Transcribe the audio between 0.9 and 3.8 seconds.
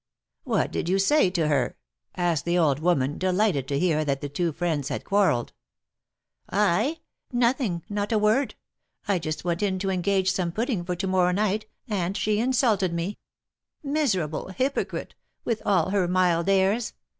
say to her?" asked the old woman, de lighted to